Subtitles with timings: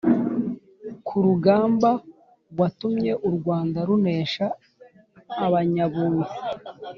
[1.07, 1.89] kurugamba
[2.59, 4.45] watumye urwanda runesha
[5.45, 6.31] abanyabungo.